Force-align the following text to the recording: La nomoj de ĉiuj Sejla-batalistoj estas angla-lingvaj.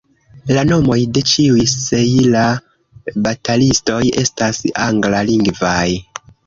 La 0.57 0.61
nomoj 0.69 0.95
de 1.17 1.23
ĉiuj 1.31 1.67
Sejla-batalistoj 1.75 4.03
estas 4.27 4.65
angla-lingvaj. 4.89 5.89